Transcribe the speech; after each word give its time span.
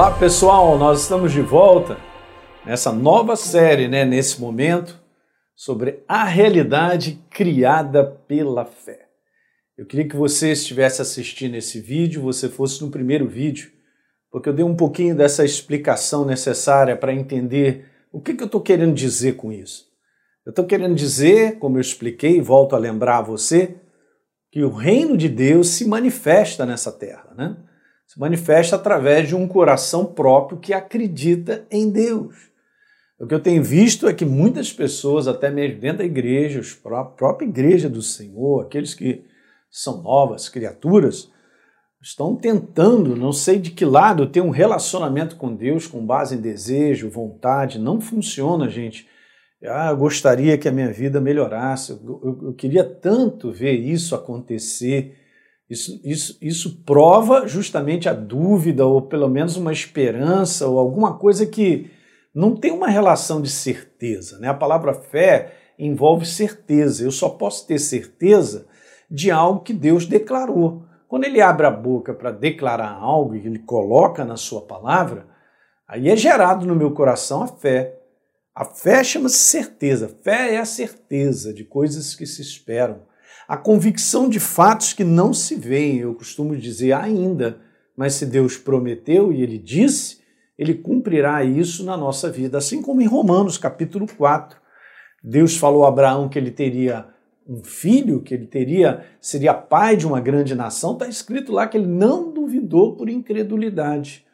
Olá 0.00 0.12
pessoal, 0.12 0.78
nós 0.78 1.02
estamos 1.02 1.30
de 1.30 1.42
volta 1.42 1.98
nessa 2.64 2.90
nova 2.90 3.36
série, 3.36 3.86
né, 3.86 4.02
nesse 4.02 4.40
momento, 4.40 4.98
sobre 5.54 6.02
a 6.08 6.24
realidade 6.24 7.22
criada 7.28 8.02
pela 8.02 8.64
fé. 8.64 9.08
Eu 9.76 9.84
queria 9.84 10.08
que 10.08 10.16
você 10.16 10.52
estivesse 10.52 11.02
assistindo 11.02 11.54
esse 11.54 11.82
vídeo, 11.82 12.22
você 12.22 12.48
fosse 12.48 12.82
no 12.82 12.90
primeiro 12.90 13.28
vídeo, 13.28 13.70
porque 14.30 14.48
eu 14.48 14.54
dei 14.54 14.64
um 14.64 14.74
pouquinho 14.74 15.14
dessa 15.14 15.44
explicação 15.44 16.24
necessária 16.24 16.96
para 16.96 17.12
entender 17.12 17.84
o 18.10 18.22
que, 18.22 18.32
que 18.32 18.42
eu 18.42 18.46
estou 18.46 18.62
querendo 18.62 18.94
dizer 18.94 19.36
com 19.36 19.52
isso. 19.52 19.84
Eu 20.46 20.50
estou 20.50 20.64
querendo 20.64 20.94
dizer, 20.94 21.58
como 21.58 21.76
eu 21.76 21.82
expliquei, 21.82 22.38
e 22.38 22.40
volto 22.40 22.74
a 22.74 22.78
lembrar 22.78 23.18
a 23.18 23.22
você, 23.22 23.76
que 24.50 24.64
o 24.64 24.70
reino 24.70 25.14
de 25.14 25.28
Deus 25.28 25.68
se 25.68 25.86
manifesta 25.86 26.64
nessa 26.64 26.90
terra, 26.90 27.34
né? 27.36 27.54
Se 28.10 28.18
manifesta 28.18 28.74
através 28.74 29.28
de 29.28 29.36
um 29.36 29.46
coração 29.46 30.04
próprio 30.04 30.58
que 30.58 30.72
acredita 30.72 31.64
em 31.70 31.88
Deus. 31.88 32.34
O 33.20 33.24
que 33.24 33.32
eu 33.32 33.38
tenho 33.38 33.62
visto 33.62 34.08
é 34.08 34.12
que 34.12 34.24
muitas 34.24 34.72
pessoas, 34.72 35.28
até 35.28 35.48
mesmo 35.48 35.78
dentro 35.78 35.98
da 35.98 36.04
igreja, 36.04 36.60
a 36.86 37.04
própria 37.04 37.46
igreja 37.46 37.88
do 37.88 38.02
Senhor, 38.02 38.62
aqueles 38.62 38.94
que 38.94 39.22
são 39.70 40.02
novas 40.02 40.48
criaturas, 40.48 41.30
estão 42.02 42.34
tentando, 42.34 43.14
não 43.14 43.32
sei 43.32 43.60
de 43.60 43.70
que 43.70 43.84
lado, 43.84 44.26
ter 44.26 44.40
um 44.40 44.50
relacionamento 44.50 45.36
com 45.36 45.54
Deus 45.54 45.86
com 45.86 46.04
base 46.04 46.34
em 46.34 46.40
desejo, 46.40 47.08
vontade. 47.08 47.78
Não 47.78 48.00
funciona, 48.00 48.68
gente. 48.68 49.06
Ah, 49.64 49.90
eu 49.90 49.96
gostaria 49.96 50.58
que 50.58 50.68
a 50.68 50.72
minha 50.72 50.92
vida 50.92 51.20
melhorasse, 51.20 51.92
eu, 51.92 52.20
eu, 52.24 52.38
eu 52.48 52.54
queria 52.54 52.82
tanto 52.82 53.52
ver 53.52 53.74
isso 53.74 54.16
acontecer. 54.16 55.16
Isso, 55.70 56.00
isso, 56.02 56.36
isso 56.42 56.82
prova 56.84 57.46
justamente 57.46 58.08
a 58.08 58.12
dúvida, 58.12 58.84
ou 58.84 59.02
pelo 59.02 59.28
menos 59.28 59.56
uma 59.56 59.72
esperança, 59.72 60.66
ou 60.66 60.80
alguma 60.80 61.16
coisa 61.16 61.46
que 61.46 61.88
não 62.34 62.56
tem 62.56 62.72
uma 62.72 62.88
relação 62.88 63.40
de 63.40 63.48
certeza. 63.48 64.40
Né? 64.40 64.48
A 64.48 64.54
palavra 64.54 64.92
fé 64.92 65.54
envolve 65.78 66.26
certeza. 66.26 67.04
Eu 67.04 67.12
só 67.12 67.28
posso 67.28 67.68
ter 67.68 67.78
certeza 67.78 68.66
de 69.08 69.30
algo 69.30 69.60
que 69.60 69.72
Deus 69.72 70.06
declarou. 70.06 70.84
Quando 71.06 71.24
ele 71.24 71.40
abre 71.40 71.66
a 71.66 71.70
boca 71.70 72.12
para 72.12 72.32
declarar 72.32 72.92
algo 72.92 73.36
e 73.36 73.46
ele 73.46 73.60
coloca 73.60 74.24
na 74.24 74.36
sua 74.36 74.62
palavra, 74.62 75.28
aí 75.86 76.08
é 76.08 76.16
gerado 76.16 76.66
no 76.66 76.74
meu 76.74 76.90
coração 76.90 77.42
a 77.42 77.46
fé. 77.46 77.96
A 78.52 78.64
fé 78.64 79.04
chama-se 79.04 79.38
certeza. 79.38 80.08
Fé 80.22 80.54
é 80.54 80.58
a 80.58 80.64
certeza 80.64 81.54
de 81.54 81.64
coisas 81.64 82.14
que 82.16 82.26
se 82.26 82.42
esperam. 82.42 83.02
A 83.48 83.56
convicção 83.56 84.28
de 84.28 84.38
fatos 84.38 84.92
que 84.92 85.04
não 85.04 85.32
se 85.32 85.54
veem. 85.54 85.98
Eu 85.98 86.14
costumo 86.14 86.56
dizer 86.56 86.92
ainda, 86.92 87.60
mas 87.96 88.14
se 88.14 88.26
Deus 88.26 88.56
prometeu 88.56 89.32
e 89.32 89.42
ele 89.42 89.58
disse, 89.58 90.20
ele 90.58 90.74
cumprirá 90.74 91.42
isso 91.44 91.84
na 91.84 91.96
nossa 91.96 92.30
vida. 92.30 92.58
Assim 92.58 92.82
como 92.82 93.00
em 93.00 93.06
Romanos 93.06 93.58
capítulo 93.58 94.06
4, 94.06 94.60
Deus 95.22 95.56
falou 95.56 95.84
a 95.84 95.88
Abraão 95.88 96.28
que 96.28 96.38
ele 96.38 96.50
teria 96.50 97.06
um 97.48 97.64
filho, 97.64 98.22
que 98.22 98.34
ele 98.34 98.46
teria 98.46 99.04
seria 99.20 99.52
pai 99.54 99.96
de 99.96 100.06
uma 100.06 100.20
grande 100.20 100.54
nação, 100.54 100.92
está 100.92 101.08
escrito 101.08 101.52
lá 101.52 101.66
que 101.66 101.76
ele 101.76 101.86
não 101.86 102.32
duvidou 102.32 102.96
por 102.96 103.08
incredulidade. 103.08 104.24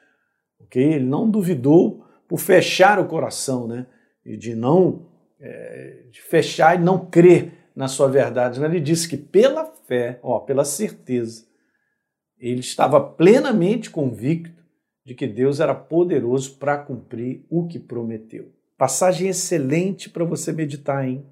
OK? 0.60 0.82
Ele 0.82 1.06
não 1.06 1.30
duvidou 1.30 2.04
por 2.28 2.38
fechar 2.38 2.98
o 2.98 3.06
coração, 3.06 3.66
né? 3.66 3.86
e 4.26 4.36
de 4.36 4.54
não 4.54 5.06
é, 5.40 6.02
de 6.10 6.20
fechar 6.20 6.78
e 6.78 6.82
não 6.82 7.06
crer 7.06 7.52
na 7.76 7.86
sua 7.86 8.08
verdade. 8.08 8.64
Ele 8.64 8.80
disse 8.80 9.06
que 9.06 9.16
pela 9.16 9.66
fé, 9.86 10.18
ó, 10.22 10.40
pela 10.40 10.64
certeza, 10.64 11.44
ele 12.38 12.60
estava 12.60 12.98
plenamente 12.98 13.90
convicto 13.90 14.64
de 15.04 15.14
que 15.14 15.26
Deus 15.26 15.60
era 15.60 15.74
poderoso 15.74 16.56
para 16.56 16.78
cumprir 16.78 17.44
o 17.48 17.68
que 17.68 17.78
prometeu. 17.78 18.50
Passagem 18.78 19.28
excelente 19.28 20.10
para 20.10 20.24
você 20.24 20.52
meditar, 20.52 21.06
hein? 21.06 21.24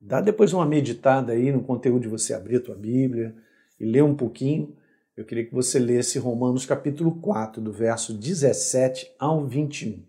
Dá 0.00 0.20
depois 0.20 0.52
uma 0.52 0.66
meditada 0.66 1.32
aí 1.32 1.52
no 1.52 1.62
conteúdo 1.62 2.02
de 2.02 2.08
você 2.08 2.34
abrir 2.34 2.56
a 2.56 2.60
tua 2.60 2.74
Bíblia 2.74 3.34
e 3.78 3.84
ler 3.84 4.02
um 4.02 4.14
pouquinho. 4.14 4.74
Eu 5.16 5.24
queria 5.24 5.44
que 5.44 5.54
você 5.54 5.78
lesse 5.78 6.18
Romanos 6.18 6.66
capítulo 6.66 7.20
4, 7.20 7.62
do 7.62 7.72
verso 7.72 8.12
17 8.12 9.14
ao 9.18 9.46
21 9.46 10.02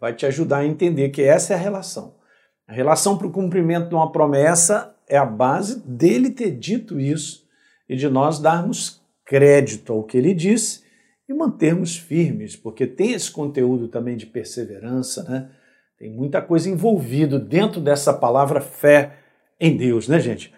vai 0.00 0.14
te 0.14 0.24
ajudar 0.24 0.58
a 0.58 0.66
entender 0.66 1.10
que 1.10 1.22
essa 1.22 1.52
é 1.52 1.56
a 1.56 1.60
relação. 1.60 2.14
A 2.66 2.72
relação 2.72 3.18
para 3.18 3.26
o 3.26 3.32
cumprimento 3.32 3.88
de 3.88 3.94
uma 3.94 4.10
promessa 4.10 4.96
é 5.10 5.16
a 5.16 5.26
base 5.26 5.80
dele 5.80 6.30
ter 6.30 6.52
dito 6.52 6.98
isso 7.00 7.44
e 7.88 7.96
de 7.96 8.08
nós 8.08 8.38
darmos 8.38 9.02
crédito 9.26 9.92
ao 9.92 10.04
que 10.04 10.16
ele 10.16 10.32
disse 10.32 10.82
e 11.28 11.34
mantermos 11.34 11.96
firmes, 11.96 12.54
porque 12.56 12.86
tem 12.86 13.12
esse 13.12 13.30
conteúdo 13.30 13.88
também 13.88 14.16
de 14.16 14.26
perseverança, 14.26 15.24
né? 15.24 15.48
Tem 15.98 16.10
muita 16.10 16.40
coisa 16.40 16.70
envolvido 16.70 17.38
dentro 17.38 17.80
dessa 17.80 18.14
palavra 18.14 18.60
fé 18.60 19.16
em 19.60 19.76
Deus, 19.76 20.08
né, 20.08 20.18
gente? 20.18 20.52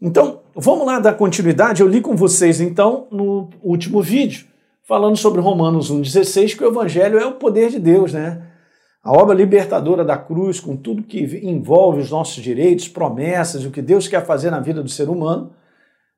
Então, 0.00 0.42
vamos 0.54 0.86
lá 0.86 0.98
dar 0.98 1.14
continuidade. 1.14 1.80
Eu 1.80 1.88
li 1.88 2.00
com 2.00 2.16
vocês, 2.16 2.60
então, 2.60 3.06
no 3.10 3.50
último 3.62 4.02
vídeo, 4.02 4.46
falando 4.82 5.16
sobre 5.16 5.40
Romanos 5.40 5.92
1,16, 5.92 6.56
que 6.56 6.64
o 6.64 6.68
Evangelho 6.68 7.18
é 7.18 7.26
o 7.26 7.34
poder 7.34 7.70
de 7.70 7.78
Deus, 7.78 8.12
né? 8.12 8.42
A 9.04 9.12
obra 9.12 9.34
libertadora 9.34 10.02
da 10.02 10.16
cruz, 10.16 10.58
com 10.58 10.74
tudo 10.74 11.02
que 11.02 11.20
envolve 11.46 12.00
os 12.00 12.10
nossos 12.10 12.42
direitos, 12.42 12.88
promessas, 12.88 13.66
o 13.66 13.70
que 13.70 13.82
Deus 13.82 14.08
quer 14.08 14.24
fazer 14.24 14.50
na 14.50 14.60
vida 14.60 14.82
do 14.82 14.88
ser 14.88 15.10
humano, 15.10 15.52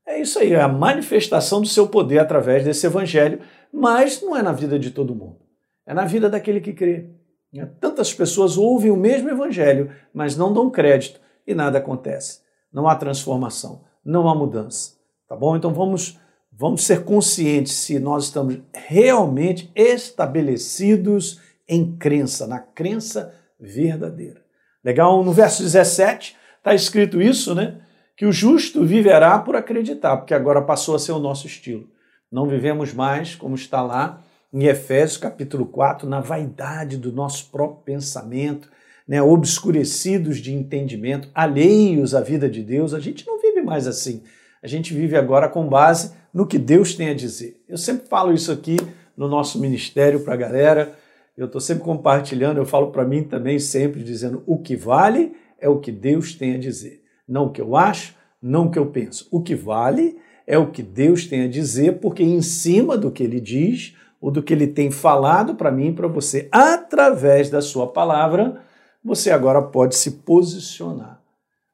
é 0.07 0.21
isso 0.21 0.39
aí, 0.39 0.53
é 0.53 0.61
a 0.61 0.69
manifestação 0.69 1.61
do 1.61 1.67
seu 1.67 1.89
poder 1.89 2.21
através 2.21 2.63
desse 2.63 2.87
evangelho, 2.87 3.41
mas 3.73 4.23
não 4.23 4.37
é 4.37 4.43
na 4.43 4.53
vida 4.53 4.79
de 4.79 4.93
todo 4.93 5.17
mundo, 5.17 5.39
é 5.85 5.93
na 5.93 6.05
vida 6.05 6.31
daquele 6.31 6.61
que 6.61 6.73
crê. 6.73 7.11
Né? 7.53 7.69
Tantas 7.81 8.15
pessoas 8.15 8.57
ouvem 8.57 8.93
o 8.93 8.97
mesmo 8.97 9.29
evangelho, 9.29 9.91
mas 10.15 10.37
não 10.37 10.53
dão 10.53 10.71
crédito 10.71 11.21
e 11.45 11.57
nada 11.57 11.79
acontece. 11.79 12.41
Não 12.73 12.87
há 12.87 12.95
transformação, 12.95 13.83
não 14.05 14.29
há 14.29 14.35
mudança. 14.35 14.93
Tá 15.29 15.35
bom? 15.35 15.57
Então 15.57 15.75
vamos, 15.75 16.21
vamos 16.53 16.85
ser 16.85 17.03
conscientes 17.03 17.73
se 17.73 17.99
nós 17.99 18.27
estamos 18.27 18.61
realmente 18.73 19.73
estabelecidos 19.75 21.41
em 21.69 21.97
crença, 21.97 22.47
na 22.47 22.59
crença 22.59 23.35
verdadeira. 23.59 24.43
Legal? 24.85 25.25
No 25.25 25.33
verso 25.33 25.63
17 25.63 26.37
está 26.59 26.75
escrito 26.75 27.21
isso, 27.21 27.55
né? 27.55 27.79
Que 28.17 28.27
o 28.27 28.33
justo 28.33 28.85
viverá 28.85 29.39
por 29.39 29.57
acreditar, 29.57 30.17
porque 30.17 30.35
agora 30.35 30.63
passou 30.63 30.95
a 30.95 30.99
ser 30.99 31.13
o 31.13 31.19
nosso 31.19 31.47
estilo. 31.47 31.89
Não 32.31 32.47
vivemos 32.47 32.93
mais, 32.93 33.35
como 33.35 33.55
está 33.55 33.83
lá 33.83 34.23
em 34.53 34.65
Efésios 34.65 35.19
capítulo 35.19 35.67
4, 35.67 36.09
na 36.09 36.21
vaidade 36.21 36.97
do 36.97 37.13
nosso 37.13 37.51
próprio 37.51 37.83
pensamento, 37.85 38.71
né, 39.07 39.23
obscurecidos 39.23 40.39
de 40.39 40.53
entendimento, 40.53 41.29
alheios 41.35 42.15
à 42.15 42.21
vida 42.21 42.49
de 42.49 42.63
Deus. 42.63 42.95
A 42.95 43.01
gente 43.01 43.27
não 43.27 43.41
vive 43.41 43.61
mais 43.63 43.87
assim. 43.87 44.23
A 44.63 44.67
gente 44.67 44.95
vive 44.95 45.17
agora 45.17 45.49
com 45.49 45.69
base 45.69 46.13
no 46.33 46.47
que 46.47 46.59
Deus 46.59 46.95
tem 46.95 47.11
a 47.11 47.15
dizer. 47.15 47.63
Eu 47.69 47.77
sempre 47.77 48.09
falo 48.09 48.33
isso 48.33 48.51
aqui 48.51 48.77
no 49.17 49.29
nosso 49.29 49.61
ministério 49.61 50.21
para 50.21 50.35
a 50.35 50.37
galera. 50.37 50.99
Eu 51.37 51.47
estou 51.47 51.61
sempre 51.61 51.85
compartilhando, 51.85 52.59
eu 52.59 52.65
falo 52.65 52.91
para 52.91 53.05
mim 53.05 53.23
também 53.23 53.59
sempre 53.59 54.03
dizendo 54.03 54.43
o 54.47 54.59
que 54.59 54.75
vale 54.75 55.35
é 55.59 55.69
o 55.69 55.79
que 55.79 55.93
Deus 55.93 56.35
tem 56.35 56.55
a 56.55 56.59
dizer. 56.59 57.03
Não 57.29 57.47
o 57.47 57.51
que 57.51 57.61
eu 57.61 57.77
acho, 57.77 58.15
não 58.41 58.67
o 58.67 58.71
que 58.71 58.79
eu 58.79 58.87
penso. 58.87 59.29
O 59.31 59.43
que 59.43 59.55
vale 59.55 60.17
é 60.47 60.57
o 60.57 60.71
que 60.71 60.83
Deus 60.83 61.27
tem 61.27 61.43
a 61.43 61.49
dizer, 61.49 61.99
porque 62.01 62.23
em 62.23 62.41
cima 62.41 62.97
do 62.97 63.11
que 63.11 63.23
ele 63.23 63.41
diz, 63.41 63.95
ou 64.21 64.31
do 64.31 64.43
que 64.43 64.53
ele 64.53 64.67
tem 64.67 64.91
falado 64.91 65.55
para 65.55 65.71
mim 65.71 65.89
e 65.89 65.93
para 65.93 66.09
você, 66.09 66.49
através 66.51 67.51
da 67.51 67.61
sua 67.61 67.87
palavra, 67.87 68.63
você 69.05 69.31
agora 69.31 69.61
pode 69.61 69.97
se 69.97 70.23
posicionar. 70.23 71.21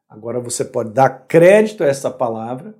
Agora 0.08 0.40
você 0.40 0.64
pode 0.64 0.90
dar 0.90 1.26
crédito 1.26 1.84
a 1.84 1.86
essa 1.86 2.10
palavra, 2.10 2.74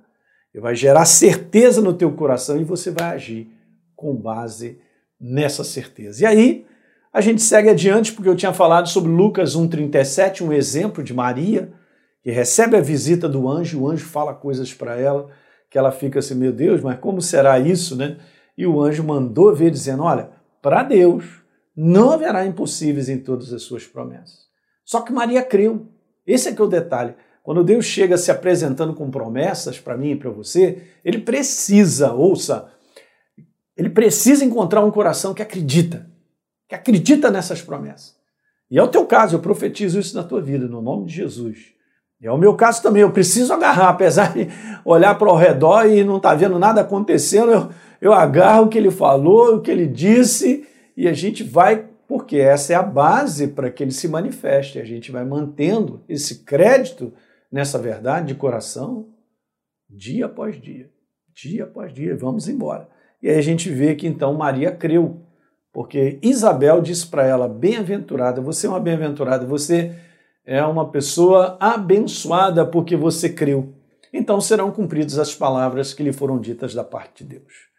e 0.53 0.59
vai 0.59 0.75
gerar 0.75 1.05
certeza 1.05 1.81
no 1.81 1.93
teu 1.93 2.11
coração 2.13 2.61
e 2.61 2.63
você 2.63 2.91
vai 2.91 3.15
agir 3.15 3.51
com 3.95 4.15
base 4.15 4.79
nessa 5.19 5.63
certeza. 5.63 6.23
E 6.23 6.25
aí, 6.25 6.65
a 7.13 7.21
gente 7.21 7.43
segue 7.43 7.69
adiante 7.69 8.11
porque 8.11 8.27
eu 8.27 8.35
tinha 8.35 8.51
falado 8.51 8.89
sobre 8.89 9.11
Lucas 9.11 9.55
1,37, 9.55 10.41
um 10.41 10.51
exemplo 10.51 11.03
de 11.03 11.13
Maria, 11.13 11.71
que 12.23 12.31
recebe 12.31 12.75
a 12.75 12.81
visita 12.81 13.29
do 13.29 13.47
anjo, 13.47 13.81
o 13.81 13.87
anjo 13.87 14.03
fala 14.03 14.33
coisas 14.33 14.73
para 14.73 14.99
ela, 14.99 15.29
que 15.69 15.77
ela 15.77 15.91
fica 15.91 16.17
assim, 16.17 16.33
meu 16.33 16.51
Deus, 16.51 16.81
mas 16.81 16.97
como 16.97 17.21
será 17.21 17.59
isso, 17.59 17.95
né? 17.95 18.17
E 18.57 18.65
o 18.65 18.81
anjo 18.81 19.03
mandou 19.03 19.53
ver, 19.53 19.69
dizendo: 19.69 20.03
Olha, 20.03 20.31
para 20.59 20.81
Deus 20.81 21.25
não 21.75 22.11
haverá 22.11 22.45
impossíveis 22.45 23.09
em 23.09 23.19
todas 23.19 23.53
as 23.53 23.61
suas 23.61 23.85
promessas. 23.85 24.47
Só 24.83 25.01
que 25.01 25.13
Maria 25.13 25.43
creu. 25.43 25.87
Esse 26.25 26.49
é 26.49 26.53
que 26.53 26.61
é 26.61 26.65
o 26.65 26.67
detalhe. 26.67 27.15
Quando 27.43 27.63
Deus 27.63 27.85
chega 27.85 28.17
se 28.17 28.31
apresentando 28.31 28.93
com 28.93 29.11
promessas 29.11 29.79
para 29.79 29.97
mim 29.97 30.11
e 30.11 30.15
para 30.15 30.29
você, 30.29 30.83
ele 31.03 31.19
precisa, 31.19 32.13
ouça, 32.13 32.71
ele 33.75 33.89
precisa 33.89 34.45
encontrar 34.45 34.83
um 34.85 34.91
coração 34.91 35.33
que 35.33 35.41
acredita 35.41 36.12
que 36.73 36.75
acredita 36.75 37.29
nessas 37.29 37.61
promessas. 37.61 38.15
E 38.69 38.79
é 38.79 38.83
o 38.83 38.87
teu 38.87 39.05
caso, 39.05 39.35
eu 39.35 39.39
profetizo 39.39 39.99
isso 39.99 40.15
na 40.15 40.23
tua 40.23 40.41
vida, 40.41 40.67
no 40.67 40.81
nome 40.81 41.05
de 41.05 41.13
Jesus. 41.13 41.73
E 42.19 42.25
é 42.25 42.31
o 42.31 42.37
meu 42.37 42.55
caso 42.55 42.81
também, 42.81 43.03
eu 43.03 43.11
preciso 43.11 43.53
agarrar, 43.53 43.89
apesar 43.89 44.33
de 44.33 44.47
olhar 44.83 45.15
para 45.15 45.31
o 45.31 45.35
redor 45.35 45.85
e 45.85 46.03
não 46.03 46.17
estar 46.17 46.29
tá 46.29 46.35
vendo 46.35 46.57
nada 46.57 46.81
acontecendo, 46.81 47.51
eu, 47.51 47.69
eu 48.01 48.13
agarro 48.13 48.65
o 48.65 48.69
que 48.69 48.77
ele 48.77 48.89
falou, 48.89 49.55
o 49.55 49.61
que 49.61 49.69
ele 49.69 49.85
disse 49.85 50.67
e 50.97 51.07
a 51.07 51.13
gente 51.13 51.43
vai, 51.43 51.87
porque 52.07 52.37
essa 52.37 52.73
é 52.73 52.75
a 52.75 52.83
base 52.83 53.49
para 53.49 53.69
que 53.69 53.83
ele 53.83 53.91
se 53.91 54.07
manifeste. 54.07 54.79
A 54.79 54.85
gente 54.85 55.11
vai 55.11 55.23
mantendo 55.23 56.03
esse 56.09 56.43
crédito 56.43 57.13
nessa 57.51 57.77
verdade 57.77 58.27
de 58.27 58.35
coração 58.35 59.09
dia 59.87 60.25
após 60.25 60.59
dia, 60.59 60.89
dia 61.35 61.65
após 61.65 61.93
dia, 61.93 62.15
vamos 62.15 62.47
embora. 62.47 62.89
E 63.21 63.29
aí 63.29 63.37
a 63.37 63.41
gente 63.41 63.69
vê 63.69 63.95
que 63.95 64.07
então 64.07 64.33
Maria 64.33 64.71
creu, 64.71 65.22
porque 65.73 66.19
Isabel 66.21 66.79
disse 66.81 67.07
para 67.07 67.25
ela: 67.25 67.49
Bem-aventurada, 67.49 68.39
você 68.39 68.67
é 68.67 68.69
uma 68.69 68.79
bem-aventurada, 68.79 69.45
você 69.45 69.95
é 70.45 70.63
uma 70.63 70.89
pessoa 70.89 71.57
abençoada 71.59 72.63
porque 72.63 72.95
você 72.95 73.27
creu. 73.27 73.73
Então 74.13 74.39
serão 74.39 74.71
cumpridas 74.71 75.17
as 75.17 75.33
palavras 75.33 75.91
que 75.91 76.03
lhe 76.03 76.13
foram 76.13 76.39
ditas 76.39 76.75
da 76.75 76.83
parte 76.83 77.23
de 77.23 77.31
Deus. 77.31 77.73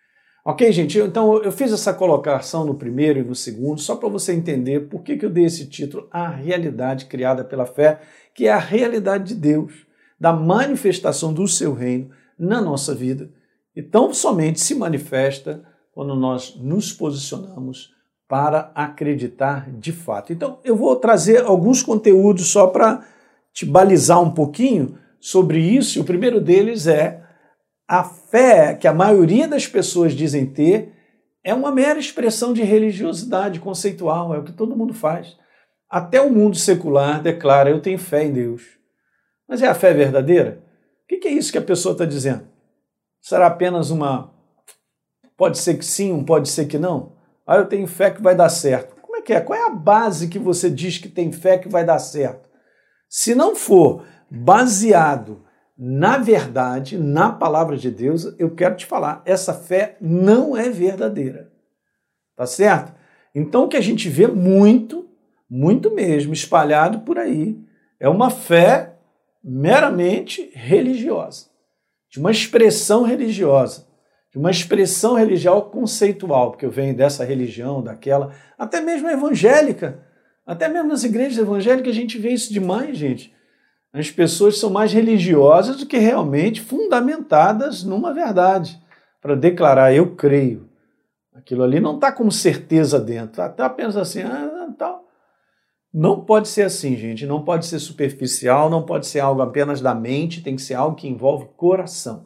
Ok, 0.45 0.71
gente? 0.73 0.99
Então 0.99 1.41
eu 1.43 1.53
fiz 1.53 1.73
essa 1.73 1.95
colocação 1.95 2.67
no 2.67 2.75
primeiro 2.75 3.21
e 3.21 3.25
no 3.25 3.35
segundo, 3.35 3.81
só 3.81 3.95
para 3.97 4.09
você 4.09 4.33
entender 4.33 4.89
por 4.89 5.03
que, 5.03 5.17
que 5.17 5.25
eu 5.25 5.31
dei 5.31 5.45
esse 5.45 5.67
título, 5.67 6.09
A 6.11 6.29
Realidade 6.29 7.07
Criada 7.07 7.45
pela 7.45 7.65
Fé, 7.65 8.01
que 8.35 8.47
é 8.49 8.53
a 8.53 8.59
realidade 8.59 9.29
de 9.29 9.35
Deus, 9.37 9.87
da 10.21 10.33
manifestação 10.33 11.33
do 11.33 11.47
seu 11.47 11.73
reino 11.73 12.11
na 12.39 12.61
nossa 12.61 12.95
vida. 12.95 13.31
E 13.75 13.83
tão 13.83 14.13
somente 14.13 14.61
se 14.61 14.75
manifesta 14.75 15.65
quando 15.95 16.15
nós 16.17 16.57
nos 16.57 16.93
posicionamos 16.93 17.95
para 18.29 18.73
acreditar 18.75 19.71
de 19.71 19.93
fato. 19.93 20.33
Então, 20.33 20.59
eu 20.65 20.75
vou 20.75 20.97
trazer 20.97 21.45
alguns 21.45 21.83
conteúdos 21.83 22.49
só 22.49 22.67
para 22.67 23.07
te 23.53 23.65
balizar 23.65 24.21
um 24.21 24.31
pouquinho 24.31 24.99
sobre 25.21 25.61
isso. 25.61 26.01
O 26.01 26.05
primeiro 26.05 26.41
deles 26.41 26.87
é 26.87 27.23
a 27.87 28.03
fé 28.03 28.75
que 28.75 28.89
a 28.89 28.95
maioria 28.95 29.47
das 29.47 29.67
pessoas 29.67 30.13
dizem 30.13 30.47
ter 30.47 30.93
é 31.45 31.53
uma 31.53 31.71
mera 31.71 31.99
expressão 31.99 32.55
de 32.55 32.63
religiosidade 32.63 33.61
conceitual, 33.61 34.35
é 34.35 34.39
o 34.39 34.45
que 34.45 34.53
todo 34.53 34.77
mundo 34.77 34.95
faz. 34.95 35.37
Até 35.89 36.21
o 36.21 36.33
mundo 36.33 36.57
secular 36.57 37.23
declara: 37.23 37.71
eu 37.71 37.81
tenho 37.81 37.99
fé 37.99 38.25
em 38.25 38.33
Deus. 38.33 38.63
Mas 39.47 39.63
é 39.63 39.69
a 39.69 39.75
fé 39.75 39.93
verdadeira? 39.93 40.65
O 41.05 41.07
que 41.07 41.29
é 41.29 41.31
isso 41.31 41.53
que 41.53 41.59
a 41.59 41.63
pessoa 41.63 41.93
está 41.93 42.07
dizendo? 42.07 42.49
Será 43.21 43.47
apenas 43.47 43.91
uma. 43.91 44.34
Pode 45.37 45.59
ser 45.59 45.79
que 45.79 45.85
sim, 45.85 46.23
pode 46.25 46.49
ser 46.49 46.67
que 46.67 46.79
não? 46.79 47.13
Ah, 47.47 47.57
eu 47.57 47.67
tenho 47.67 47.87
fé 47.87 48.11
que 48.11 48.23
vai 48.23 48.35
dar 48.35 48.49
certo. 48.49 48.97
Como 49.01 49.17
é 49.17 49.23
que 49.23 49.33
é? 49.33 49.41
Qual 49.41 49.59
é 49.59 49.67
a 49.67 49.71
base 49.71 50.29
que 50.29 50.39
você 50.39 50.71
diz 50.71 50.99
que 50.99 51.09
tem 51.09 51.33
fé 51.33 51.59
que 51.59 51.69
vai 51.69 51.85
dar 51.85 51.99
certo? 51.99 52.49
Se 53.09 53.35
não 53.35 53.55
for 53.55 54.05
baseado 54.31 55.45
na 55.77 56.19
verdade, 56.19 56.97
na 56.97 57.33
palavra 57.33 57.77
de 57.77 57.91
Deus, 57.91 58.33
eu 58.39 58.55
quero 58.55 58.77
te 58.77 58.87
falar, 58.87 59.23
essa 59.27 59.53
fé 59.53 59.97
não 60.01 60.57
é 60.57 60.71
verdadeira. 60.71 61.51
Tá 62.37 62.47
certo? 62.47 62.95
Então 63.35 63.65
o 63.65 63.69
que 63.69 63.77
a 63.77 63.81
gente 63.81 64.09
vê 64.09 64.29
muito, 64.29 65.09
muito 65.51 65.91
mesmo, 65.91 66.33
espalhado 66.33 67.01
por 67.01 67.19
aí, 67.19 67.59
é 67.99 68.09
uma 68.09 68.31
fé 68.31 68.97
meramente 69.43 70.51
religiosa, 70.55 71.47
de 72.09 72.21
uma 72.21 72.31
expressão 72.31 73.03
religiosa 73.03 73.87
de 74.35 74.39
uma 74.41 74.51
expressão 74.51 75.15
religiosa 75.15 75.67
conceitual, 75.67 76.51
porque 76.51 76.67
eu 76.67 76.71
venho 76.71 76.93
dessa 76.93 77.25
religião, 77.25 77.81
daquela, 77.81 78.35
até 78.59 78.81
mesmo 78.81 79.09
evangélica, 79.09 80.01
até 80.45 80.67
mesmo 80.67 80.89
nas 80.89 81.05
igrejas 81.05 81.39
evangélicas 81.39 81.93
a 81.93 81.95
gente 81.95 82.19
vê 82.19 82.31
isso 82.31 82.53
demais, 82.53 82.99
gente. 82.99 83.33
As 83.93 84.11
pessoas 84.11 84.59
são 84.59 84.71
mais 84.71 84.93
religiosas 84.93 85.77
do 85.77 85.87
que 85.87 85.99
realmente 85.99 86.61
fundamentadas 86.61 87.85
numa 87.85 88.13
verdade, 88.13 88.77
para 89.23 89.37
declarar 89.37 89.95
eu 89.95 90.17
creio. 90.17 90.69
Aquilo 91.33 91.63
ali 91.63 91.79
não 91.79 91.95
está 91.95 92.11
com 92.11 92.29
certeza 92.29 92.99
dentro, 92.99 93.31
está 93.31 93.49
tá 93.49 93.67
apenas 93.67 93.97
assim, 93.97 94.23
ah, 94.23 94.69
tal. 94.77 95.05
Não 95.93 96.25
pode 96.25 96.49
ser 96.49 96.63
assim, 96.63 96.97
gente. 96.97 97.25
Não 97.25 97.45
pode 97.45 97.67
ser 97.67 97.79
superficial, 97.79 98.69
não 98.69 98.83
pode 98.83 99.07
ser 99.07 99.21
algo 99.21 99.41
apenas 99.41 99.81
da 99.81 99.95
mente, 99.95 100.43
tem 100.43 100.57
que 100.57 100.63
ser 100.63 100.75
algo 100.75 100.97
que 100.97 101.07
envolve 101.07 101.47
coração. 101.57 102.25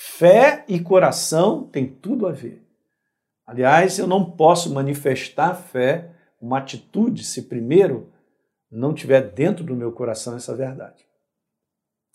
Fé 0.00 0.64
e 0.68 0.78
coração 0.78 1.64
tem 1.64 1.84
tudo 1.84 2.28
a 2.28 2.30
ver. 2.30 2.64
Aliás, 3.44 3.98
eu 3.98 4.06
não 4.06 4.30
posso 4.30 4.72
manifestar 4.72 5.56
fé, 5.56 6.12
uma 6.40 6.58
atitude, 6.58 7.24
se 7.24 7.42
primeiro 7.42 8.08
não 8.70 8.94
tiver 8.94 9.32
dentro 9.32 9.64
do 9.64 9.74
meu 9.74 9.90
coração 9.90 10.36
essa 10.36 10.54
verdade. 10.54 11.04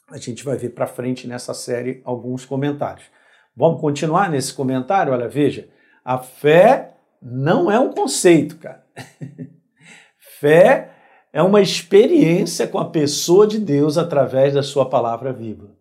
A 0.09 0.17
gente 0.17 0.45
vai 0.45 0.55
ver 0.55 0.69
para 0.69 0.87
frente 0.87 1.27
nessa 1.27 1.53
série 1.53 2.01
alguns 2.05 2.45
comentários. 2.45 3.05
Vamos 3.53 3.81
continuar 3.81 4.29
nesse 4.29 4.53
comentário? 4.53 5.11
Olha, 5.11 5.27
veja, 5.27 5.67
a 6.05 6.17
fé 6.17 6.95
não 7.21 7.69
é 7.69 7.77
um 7.77 7.91
conceito, 7.91 8.59
cara. 8.59 8.87
fé 10.39 10.89
é 11.33 11.43
uma 11.43 11.59
experiência 11.59 12.65
com 12.65 12.79
a 12.79 12.89
pessoa 12.89 13.45
de 13.45 13.59
Deus 13.59 13.97
através 13.97 14.53
da 14.53 14.63
sua 14.63 14.89
palavra 14.89 15.33
viva. 15.33 15.75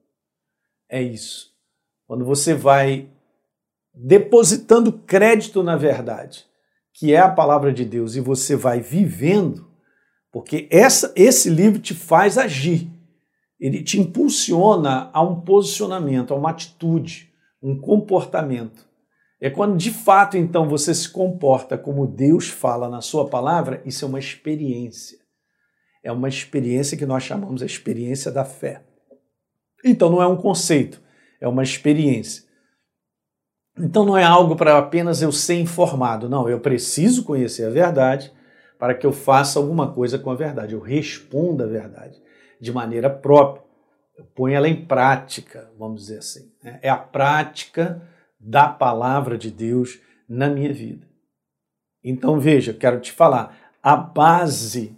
É 0.89 1.01
isso. 1.01 1.52
Quando 2.07 2.25
você 2.25 2.55
vai 2.55 3.09
depositando 3.95 4.93
crédito 4.93 5.63
na 5.63 5.77
verdade, 5.77 6.47
que 6.93 7.13
é 7.13 7.19
a 7.19 7.31
palavra 7.31 7.73
de 7.73 7.85
Deus, 7.85 8.17
e 8.17 8.21
você 8.21 8.55
vai 8.55 8.81
vivendo, 8.81 9.67
porque 10.31 10.69
essa, 10.71 11.13
esse 11.17 11.49
livro 11.49 11.79
te 11.79 11.95
faz 11.95 12.39
agir, 12.39 12.91
ele 13.59 13.83
te 13.83 13.99
impulsiona 14.01 15.11
a 15.13 15.23
um 15.23 15.41
posicionamento, 15.41 16.33
a 16.33 16.37
uma 16.37 16.51
atitude, 16.51 17.33
um 17.63 17.79
comportamento. 17.79 18.87
É 19.41 19.51
quando 19.51 19.77
de 19.77 19.91
fato 19.91 20.37
então 20.37 20.69
você 20.69 20.95
se 20.95 21.09
comporta 21.09 21.77
como 21.77 22.07
Deus 22.07 22.49
fala 22.49 22.89
na 22.89 23.01
sua 23.01 23.29
palavra, 23.29 23.83
isso 23.85 24.05
é 24.05 24.09
uma 24.09 24.19
experiência. 24.19 25.19
É 26.03 26.11
uma 26.11 26.29
experiência 26.29 26.97
que 26.97 27.07
nós 27.07 27.23
chamamos 27.23 27.63
a 27.63 27.67
experiência 27.67 28.31
da 28.31 28.45
fé. 28.45 28.83
Então 29.85 30.11
não 30.11 30.23
é 30.23 30.27
um 30.27 30.37
conceito, 30.37 31.01
é 31.43 31.49
uma 31.49 31.65
experiência. 31.65 32.45
Então 33.77 34.07
não 34.07 34.17
é 34.17 34.23
algo 34.23 34.55
para 34.55 34.79
apenas 34.79 35.21
eu 35.21 35.33
ser 35.33 35.55
informado, 35.61 36.29
não, 36.29 36.49
eu 36.49 36.61
preciso 36.61 37.25
conhecer 37.25 37.65
a 37.65 37.71
verdade 37.71 38.33
para 38.79 38.95
que 38.95 39.05
eu 39.05 39.13
faça 39.13 39.59
alguma 39.59 39.93
coisa 39.93 40.19
com 40.19 40.31
a 40.31 40.35
verdade, 40.35 40.75
eu 40.75 40.81
responda 40.81 41.65
a 41.65 41.69
verdade 41.69 42.23
de 42.61 42.73
maneira 42.73 43.11
própria, 43.11 43.65
eu 44.17 44.25
ponho 44.25 44.55
ela 44.55 44.69
em 44.69 44.85
prática, 44.85 45.69
vamos 45.77 46.03
dizer 46.03 46.19
assim. 46.19 46.53
Né? 46.63 46.79
É 46.81 46.89
a 46.89 46.97
prática 46.97 48.01
da 48.39 48.69
palavra 48.69 49.37
de 49.37 49.51
Deus 49.51 49.99
na 50.29 50.49
minha 50.49 50.73
vida. 50.73 51.07
Então 52.05 52.39
veja, 52.39 52.73
quero 52.73 53.01
te 53.01 53.11
falar, 53.11 53.57
a 53.83 53.97
base 53.97 54.97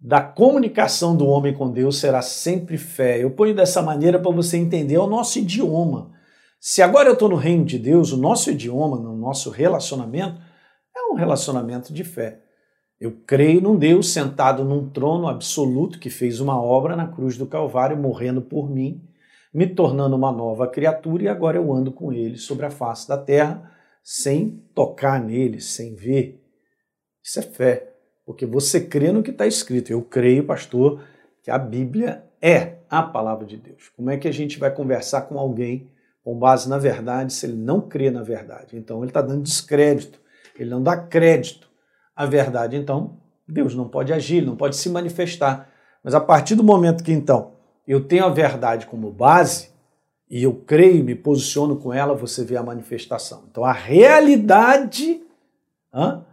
da 0.00 0.20
comunicação 0.20 1.16
do 1.16 1.26
homem 1.26 1.52
com 1.52 1.70
Deus 1.70 1.98
será 1.98 2.22
sempre 2.22 2.78
fé. 2.78 3.22
Eu 3.22 3.32
ponho 3.32 3.54
dessa 3.54 3.82
maneira 3.82 4.18
para 4.18 4.30
você 4.30 4.56
entender 4.56 4.94
é 4.94 5.00
o 5.00 5.08
nosso 5.08 5.38
idioma. 5.38 6.12
Se 6.60 6.82
agora 6.82 7.08
eu 7.08 7.14
estou 7.14 7.28
no 7.28 7.36
reino 7.36 7.64
de 7.64 7.78
Deus, 7.78 8.12
o 8.12 8.16
nosso 8.16 8.50
idioma, 8.50 8.98
no 8.98 9.16
nosso 9.16 9.50
relacionamento, 9.50 10.40
é 10.96 11.12
um 11.12 11.14
relacionamento 11.14 11.92
de 11.92 12.04
fé. 12.04 12.40
Eu 13.00 13.22
creio 13.26 13.60
num 13.60 13.76
Deus 13.76 14.12
sentado 14.12 14.64
num 14.64 14.88
trono 14.88 15.28
absoluto 15.28 15.98
que 15.98 16.10
fez 16.10 16.40
uma 16.40 16.60
obra 16.60 16.96
na 16.96 17.06
cruz 17.06 17.36
do 17.36 17.46
Calvário, 17.46 17.96
morrendo 17.96 18.42
por 18.42 18.68
mim, 18.68 19.02
me 19.54 19.66
tornando 19.66 20.16
uma 20.16 20.32
nova 20.32 20.66
criatura 20.66 21.24
e 21.24 21.28
agora 21.28 21.56
eu 21.56 21.72
ando 21.72 21.92
com 21.92 22.12
ele 22.12 22.36
sobre 22.36 22.66
a 22.66 22.70
face 22.70 23.06
da 23.08 23.16
terra, 23.16 23.72
sem 24.02 24.64
tocar 24.74 25.22
nele, 25.22 25.60
sem 25.60 25.94
ver. 25.94 26.44
Isso 27.22 27.38
é 27.38 27.42
fé 27.42 27.97
porque 28.28 28.44
você 28.44 28.78
crê 28.78 29.10
no 29.10 29.22
que 29.22 29.30
está 29.30 29.46
escrito. 29.46 29.90
Eu 29.90 30.02
creio, 30.02 30.44
pastor, 30.44 31.02
que 31.42 31.50
a 31.50 31.56
Bíblia 31.56 32.26
é 32.42 32.74
a 32.90 33.02
palavra 33.02 33.46
de 33.46 33.56
Deus. 33.56 33.90
Como 33.96 34.10
é 34.10 34.18
que 34.18 34.28
a 34.28 34.30
gente 34.30 34.58
vai 34.58 34.70
conversar 34.70 35.22
com 35.22 35.38
alguém 35.38 35.90
com 36.22 36.38
base 36.38 36.68
na 36.68 36.76
verdade 36.76 37.32
se 37.32 37.46
ele 37.46 37.56
não 37.56 37.80
crê 37.80 38.10
na 38.10 38.22
verdade? 38.22 38.76
Então 38.76 38.98
ele 38.98 39.08
está 39.08 39.22
dando 39.22 39.44
descrédito, 39.44 40.20
ele 40.58 40.68
não 40.68 40.82
dá 40.82 40.94
crédito 40.94 41.70
à 42.14 42.26
verdade. 42.26 42.76
Então 42.76 43.18
Deus 43.48 43.74
não 43.74 43.88
pode 43.88 44.12
agir, 44.12 44.44
não 44.44 44.56
pode 44.56 44.76
se 44.76 44.90
manifestar. 44.90 45.70
Mas 46.04 46.14
a 46.14 46.20
partir 46.20 46.54
do 46.54 46.62
momento 46.62 47.02
que 47.02 47.12
então 47.12 47.52
eu 47.86 48.04
tenho 48.04 48.26
a 48.26 48.28
verdade 48.28 48.84
como 48.84 49.10
base 49.10 49.70
e 50.28 50.42
eu 50.42 50.52
creio, 50.52 51.02
me 51.02 51.14
posiciono 51.14 51.76
com 51.76 51.94
ela, 51.94 52.14
você 52.14 52.44
vê 52.44 52.58
a 52.58 52.62
manifestação. 52.62 53.44
Então 53.50 53.64
a 53.64 53.72
realidade 53.72 55.22
hã, 55.94 56.26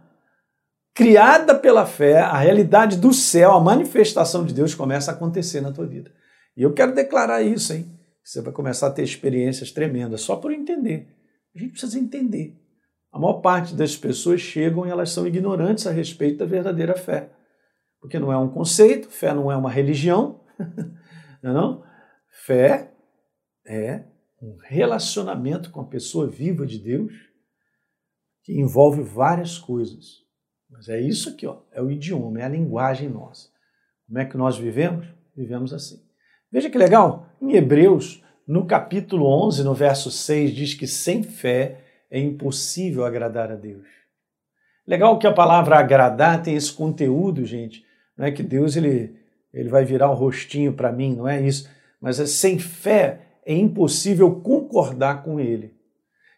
criada 0.96 1.54
pela 1.54 1.84
fé, 1.84 2.20
a 2.20 2.38
realidade 2.38 2.96
do 2.96 3.12
céu, 3.12 3.52
a 3.52 3.60
manifestação 3.60 4.46
de 4.46 4.54
Deus 4.54 4.74
começa 4.74 5.10
a 5.10 5.14
acontecer 5.14 5.60
na 5.60 5.70
tua 5.70 5.86
vida. 5.86 6.10
E 6.56 6.62
eu 6.62 6.72
quero 6.72 6.94
declarar 6.94 7.42
isso, 7.42 7.74
hein? 7.74 7.86
Você 8.24 8.40
vai 8.40 8.50
começar 8.50 8.86
a 8.86 8.90
ter 8.90 9.02
experiências 9.02 9.70
tremendas 9.70 10.22
só 10.22 10.36
por 10.36 10.50
entender. 10.50 11.14
A 11.54 11.58
gente 11.58 11.72
precisa 11.72 11.98
entender. 11.98 12.58
A 13.12 13.18
maior 13.18 13.42
parte 13.42 13.74
das 13.74 13.94
pessoas 13.94 14.40
chegam 14.40 14.86
e 14.86 14.90
elas 14.90 15.10
são 15.10 15.26
ignorantes 15.26 15.86
a 15.86 15.92
respeito 15.92 16.38
da 16.38 16.46
verdadeira 16.46 16.94
fé. 16.96 17.30
Porque 18.00 18.18
não 18.18 18.32
é 18.32 18.38
um 18.38 18.48
conceito, 18.48 19.10
fé 19.10 19.34
não 19.34 19.52
é 19.52 19.56
uma 19.56 19.70
religião, 19.70 20.40
não, 21.42 21.50
é 21.50 21.54
não? 21.54 21.84
Fé 22.46 22.90
é 23.66 24.02
um 24.40 24.56
relacionamento 24.64 25.70
com 25.70 25.82
a 25.82 25.86
pessoa 25.86 26.26
viva 26.26 26.64
de 26.64 26.78
Deus 26.78 27.12
que 28.42 28.58
envolve 28.58 29.02
várias 29.02 29.58
coisas. 29.58 30.25
Mas 30.70 30.88
é 30.88 31.00
isso 31.00 31.30
aqui, 31.30 31.46
ó, 31.46 31.58
é 31.72 31.80
o 31.80 31.90
idioma, 31.90 32.40
é 32.40 32.44
a 32.44 32.48
linguagem 32.48 33.08
nossa. 33.08 33.48
Como 34.06 34.18
é 34.18 34.24
que 34.24 34.36
nós 34.36 34.58
vivemos? 34.58 35.06
Vivemos 35.36 35.72
assim. 35.72 36.02
Veja 36.50 36.70
que 36.70 36.78
legal, 36.78 37.28
em 37.40 37.52
Hebreus, 37.52 38.22
no 38.46 38.66
capítulo 38.66 39.26
11, 39.46 39.64
no 39.64 39.74
verso 39.74 40.10
6, 40.10 40.54
diz 40.54 40.74
que 40.74 40.86
sem 40.86 41.22
fé 41.22 41.80
é 42.10 42.18
impossível 42.18 43.04
agradar 43.04 43.50
a 43.50 43.56
Deus. 43.56 43.86
Legal 44.86 45.18
que 45.18 45.26
a 45.26 45.32
palavra 45.32 45.78
agradar 45.78 46.42
tem 46.42 46.54
esse 46.54 46.72
conteúdo, 46.72 47.44
gente. 47.44 47.84
Não 48.16 48.24
é 48.24 48.30
que 48.30 48.42
Deus 48.42 48.76
ele, 48.76 49.16
ele 49.52 49.68
vai 49.68 49.84
virar 49.84 50.10
um 50.10 50.14
rostinho 50.14 50.72
para 50.72 50.92
mim, 50.92 51.14
não 51.16 51.26
é 51.26 51.40
isso. 51.40 51.68
Mas 52.00 52.20
é, 52.20 52.26
sem 52.26 52.58
fé 52.58 53.20
é 53.44 53.54
impossível 53.54 54.40
concordar 54.40 55.22
com 55.22 55.40
Ele. 55.40 55.74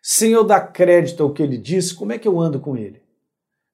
Sem 0.02 0.30
eu 0.30 0.44
dar 0.44 0.60
crédito 0.60 1.22
ao 1.22 1.32
que 1.32 1.42
Ele 1.42 1.58
disse, 1.58 1.94
como 1.94 2.12
é 2.12 2.18
que 2.18 2.28
eu 2.28 2.40
ando 2.40 2.60
com 2.60 2.76
Ele? 2.76 3.02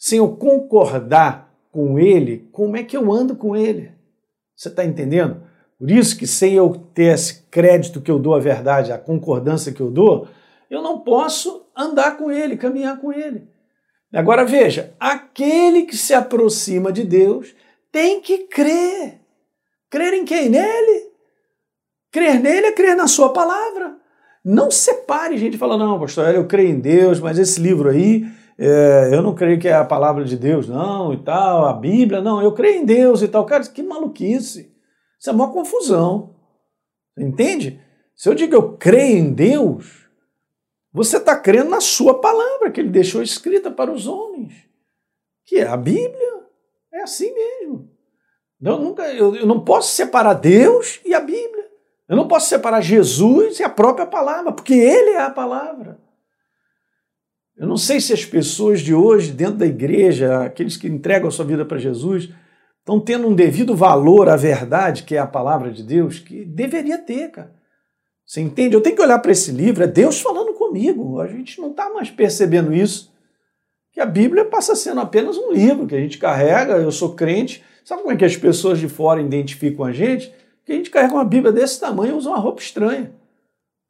Sem 0.04 0.18
eu 0.18 0.37
concordar 0.37 1.50
com 1.73 1.99
Ele, 1.99 2.46
como 2.52 2.76
é 2.76 2.84
que 2.84 2.94
eu 2.94 3.11
ando 3.11 3.34
com 3.34 3.56
Ele? 3.56 3.90
Você 4.54 4.68
está 4.68 4.84
entendendo? 4.84 5.42
Por 5.78 5.90
isso 5.90 6.18
que 6.18 6.26
sem 6.26 6.52
eu 6.52 6.75
ter 6.92 7.14
esse 7.14 7.44
crédito 7.50 8.02
que 8.02 8.11
eu 8.11 8.18
dou 8.18 8.34
à 8.34 8.38
verdade, 8.38 8.92
a 8.92 8.99
concordância 8.99 9.73
que 9.73 9.80
eu 9.80 9.90
dou, 9.90 10.28
eu 10.68 10.82
não 10.82 11.00
posso 11.00 11.64
andar 11.75 12.18
com 12.18 12.30
Ele, 12.30 12.58
caminhar 12.58 13.00
com 13.00 13.14
Ele. 13.14 13.49
Agora 14.12 14.44
veja, 14.44 14.94
aquele 15.00 15.87
que 15.87 15.96
se 15.96 16.12
aproxima 16.12 16.92
de 16.92 17.02
Deus 17.02 17.54
tem 17.90 18.20
que 18.20 18.40
crer. 18.40 19.23
Crer 19.88 20.12
em 20.12 20.26
quem? 20.26 20.50
Nele. 20.50 21.12
Crer 22.12 22.40
nele 22.40 22.66
é 22.66 22.73
crer 22.73 22.94
na 22.94 23.08
sua 23.08 23.32
palavra. 23.32 23.96
Não 24.44 24.70
separe 24.70 25.38
gente 25.38 25.56
fala, 25.56 25.78
não, 25.78 25.99
pastor, 25.99 26.34
eu 26.34 26.46
creio 26.46 26.68
em 26.68 26.78
Deus, 26.78 27.20
mas 27.20 27.38
esse 27.38 27.58
livro 27.58 27.88
aí, 27.88 28.26
é, 28.58 29.11
eu 29.12 29.23
não 29.23 29.34
creio 29.34 29.58
que 29.58 29.68
é 29.68 29.75
a 29.75 29.84
palavra 29.84 30.25
de 30.25 30.37
Deus, 30.37 30.68
não, 30.68 31.12
e 31.12 31.16
tal, 31.18 31.66
a 31.66 31.73
Bíblia, 31.73 32.20
não, 32.20 32.42
eu 32.42 32.52
creio 32.52 32.82
em 32.82 32.84
Deus 32.84 33.23
e 33.23 33.28
tal. 33.28 33.44
Cara, 33.44 33.64
que 33.64 33.82
maluquice. 33.82 34.73
Isso 35.18 35.30
é 35.30 35.32
uma 35.32 35.52
confusão. 35.52 36.34
Entende? 37.18 37.80
Se 38.14 38.28
eu 38.28 38.34
digo 38.34 38.54
eu 38.54 38.76
creio 38.76 39.18
em 39.18 39.32
Deus, 39.32 40.08
você 40.92 41.16
está 41.16 41.37
crendo 41.37 41.70
na 41.70 41.80
sua 41.80 42.20
palavra 42.20 42.70
que 42.70 42.80
ele 42.80 42.90
deixou 42.90 43.23
escrita 43.23 43.70
para 43.70 43.92
os 43.92 44.06
homens, 44.06 44.54
que 45.44 45.56
é 45.56 45.66
a 45.66 45.76
Bíblia. 45.76 46.34
É 46.92 47.02
assim 47.02 47.34
mesmo. 47.34 47.90
Eu, 48.62 48.78
nunca, 48.78 49.02
eu, 49.12 49.34
eu 49.34 49.46
não 49.46 49.64
posso 49.64 49.90
separar 49.94 50.34
Deus 50.34 51.00
e 51.04 51.12
a 51.12 51.20
Bíblia. 51.20 51.64
Eu 52.08 52.16
não 52.16 52.28
posso 52.28 52.49
separar 52.49 52.80
Jesus 52.80 53.58
e 53.58 53.64
a 53.64 53.68
própria 53.68 54.06
palavra, 54.06 54.52
porque 54.52 54.75
Ele 54.75 55.11
é 55.11 55.23
a 55.23 55.30
palavra. 55.30 55.99
Eu 57.64 57.68
não 57.68 57.78
sei 57.78 57.99
se 57.99 58.12
as 58.12 58.26
pessoas 58.26 58.83
de 58.83 58.94
hoje, 58.94 59.33
dentro 59.33 59.54
da 59.54 59.64
igreja, 59.64 60.44
aqueles 60.44 60.76
que 60.76 60.87
entregam 60.87 61.28
a 61.28 61.30
sua 61.30 61.47
vida 61.47 61.64
para 61.64 61.78
Jesus, 61.78 62.28
estão 62.78 63.00
tendo 63.00 63.26
um 63.26 63.35
devido 63.35 63.75
valor 63.75 64.28
à 64.28 64.37
verdade, 64.37 65.02
que 65.02 65.16
é 65.16 65.18
a 65.18 65.26
palavra 65.26 65.71
de 65.71 65.83
Deus, 65.83 66.18
que 66.18 66.44
deveria 66.44 66.99
ter, 66.99 67.30
cara. 67.30 67.50
Você 68.26 68.42
entende? 68.42 68.76
Eu 68.76 68.83
tenho 68.83 68.94
que 68.94 69.00
olhar 69.00 69.18
para 69.18 69.33
esse 69.33 69.50
livro, 69.50 69.83
é 69.83 69.87
Deus 69.87 70.21
falando 70.21 70.52
comigo. 70.52 71.18
A 71.23 71.26
gente 71.26 71.59
não 71.59 71.71
está 71.71 71.88
mais 71.88 72.11
percebendo 72.11 72.71
isso. 72.75 73.11
Que 73.92 74.00
a 74.00 74.04
Bíblia 74.04 74.44
passa 74.44 74.76
sendo 74.76 75.00
apenas 75.00 75.38
um 75.38 75.50
livro 75.50 75.87
que 75.87 75.94
a 75.94 76.00
gente 76.00 76.18
carrega, 76.18 76.75
eu 76.75 76.92
sou 76.92 77.14
crente. 77.14 77.64
Sabe 77.83 78.02
como 78.02 78.12
é 78.12 78.16
que 78.18 78.26
as 78.26 78.37
pessoas 78.37 78.78
de 78.78 78.90
fora 78.90 79.23
identificam 79.23 79.87
a 79.87 79.92
gente? 79.92 80.30
Que 80.66 80.73
a 80.73 80.76
gente 80.76 80.90
carrega 80.90 81.14
uma 81.14 81.25
Bíblia 81.25 81.50
desse 81.50 81.80
tamanho 81.80 82.12
e 82.12 82.18
usa 82.18 82.28
uma 82.28 82.38
roupa 82.38 82.61
estranha. 82.61 83.11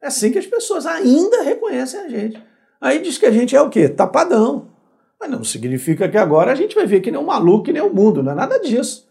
É 0.01 0.07
assim 0.07 0.31
que 0.31 0.39
as 0.39 0.47
pessoas 0.47 0.85
ainda 0.85 1.43
reconhecem 1.43 1.99
a 1.99 2.07
gente. 2.07 2.41
Aí 2.79 3.01
diz 3.01 3.17
que 3.17 3.25
a 3.25 3.31
gente 3.31 3.55
é 3.55 3.61
o 3.61 3.69
quê? 3.69 3.89
Tapadão. 3.89 4.69
Mas 5.19 5.29
não 5.29 5.43
significa 5.43 6.09
que 6.09 6.17
agora 6.17 6.51
a 6.51 6.55
gente 6.55 6.75
vai 6.75 6.85
ver 6.85 7.01
que 7.01 7.11
nem 7.11 7.19
um 7.19 7.25
maluco, 7.25 7.65
que 7.65 7.73
nem 7.73 7.81
o 7.81 7.87
um 7.87 7.93
mundo. 7.93 8.21
Não 8.21 8.31
é 8.31 8.35
nada 8.35 8.59
disso. 8.59 9.07